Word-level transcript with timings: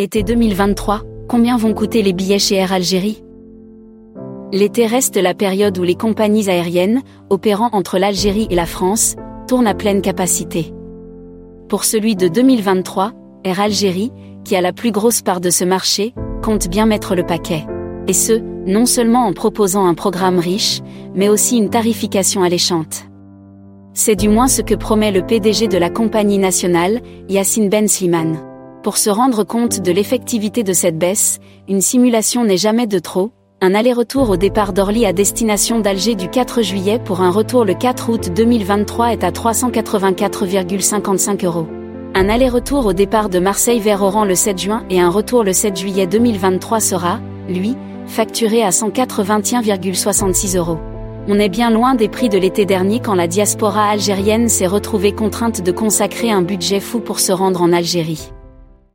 Été 0.00 0.24
2023, 0.24 1.02
combien 1.28 1.56
vont 1.56 1.72
coûter 1.72 2.02
les 2.02 2.12
billets 2.12 2.40
chez 2.40 2.56
Air 2.56 2.72
Algérie? 2.72 3.22
L'été 4.50 4.86
reste 4.86 5.16
la 5.16 5.34
période 5.34 5.78
où 5.78 5.84
les 5.84 5.94
compagnies 5.94 6.50
aériennes, 6.50 7.00
opérant 7.30 7.68
entre 7.72 7.98
l'Algérie 7.98 8.48
et 8.50 8.56
la 8.56 8.66
France, 8.66 9.14
tournent 9.46 9.68
à 9.68 9.74
pleine 9.74 10.02
capacité. 10.02 10.74
Pour 11.68 11.84
celui 11.84 12.16
de 12.16 12.26
2023, 12.26 13.12
Air 13.44 13.60
Algérie, 13.60 14.10
qui 14.42 14.56
a 14.56 14.60
la 14.60 14.72
plus 14.72 14.90
grosse 14.90 15.22
part 15.22 15.40
de 15.40 15.50
ce 15.50 15.64
marché, 15.64 16.12
compte 16.42 16.66
bien 16.66 16.86
mettre 16.86 17.14
le 17.14 17.24
paquet. 17.24 17.64
Et 18.08 18.14
ce, 18.14 18.32
non 18.66 18.86
seulement 18.86 19.28
en 19.28 19.32
proposant 19.32 19.86
un 19.86 19.94
programme 19.94 20.40
riche, 20.40 20.80
mais 21.14 21.28
aussi 21.28 21.56
une 21.56 21.70
tarification 21.70 22.42
alléchante. 22.42 23.04
C'est 23.92 24.16
du 24.16 24.28
moins 24.28 24.48
ce 24.48 24.60
que 24.60 24.74
promet 24.74 25.12
le 25.12 25.24
PDG 25.24 25.68
de 25.68 25.78
la 25.78 25.88
compagnie 25.88 26.38
nationale, 26.38 27.00
Yassine 27.28 27.68
Ben 27.68 27.86
Slimane. 27.86 28.53
Pour 28.84 28.98
se 28.98 29.08
rendre 29.08 29.44
compte 29.44 29.80
de 29.80 29.90
l'effectivité 29.90 30.62
de 30.62 30.74
cette 30.74 30.98
baisse, 30.98 31.38
une 31.70 31.80
simulation 31.80 32.44
n'est 32.44 32.58
jamais 32.58 32.86
de 32.86 32.98
trop, 32.98 33.30
un 33.62 33.74
aller-retour 33.74 34.28
au 34.28 34.36
départ 34.36 34.74
d'Orly 34.74 35.06
à 35.06 35.14
destination 35.14 35.80
d'Alger 35.80 36.14
du 36.14 36.28
4 36.28 36.60
juillet 36.60 37.00
pour 37.02 37.22
un 37.22 37.30
retour 37.30 37.64
le 37.64 37.72
4 37.72 38.10
août 38.10 38.30
2023 38.36 39.14
est 39.14 39.24
à 39.24 39.30
384,55 39.30 41.46
euros. 41.46 41.66
Un 42.14 42.28
aller-retour 42.28 42.84
au 42.84 42.92
départ 42.92 43.30
de 43.30 43.38
Marseille 43.38 43.80
vers 43.80 44.02
Oran 44.02 44.26
le 44.26 44.34
7 44.34 44.58
juin 44.58 44.84
et 44.90 45.00
un 45.00 45.08
retour 45.08 45.44
le 45.44 45.54
7 45.54 45.78
juillet 45.78 46.06
2023 46.06 46.80
sera, 46.80 47.20
lui, 47.48 47.76
facturé 48.06 48.62
à 48.62 48.68
181,66 48.68 50.58
euros. 50.58 50.76
On 51.26 51.38
est 51.38 51.48
bien 51.48 51.70
loin 51.70 51.94
des 51.94 52.10
prix 52.10 52.28
de 52.28 52.36
l'été 52.36 52.66
dernier 52.66 53.00
quand 53.00 53.14
la 53.14 53.28
diaspora 53.28 53.86
algérienne 53.86 54.50
s'est 54.50 54.66
retrouvée 54.66 55.12
contrainte 55.12 55.62
de 55.62 55.72
consacrer 55.72 56.30
un 56.30 56.42
budget 56.42 56.80
fou 56.80 57.00
pour 57.00 57.18
se 57.18 57.32
rendre 57.32 57.62
en 57.62 57.72
Algérie. 57.72 58.33